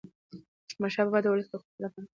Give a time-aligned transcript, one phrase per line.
[0.71, 2.09] احمدشاه بابا د ولس د خوښی لپاره کار کاوه.